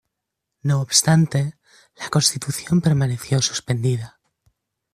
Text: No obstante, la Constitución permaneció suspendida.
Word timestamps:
No 0.63 0.81
obstante, 0.81 1.59
la 1.97 2.09
Constitución 2.09 2.81
permaneció 2.81 3.39
suspendida. 3.39 4.19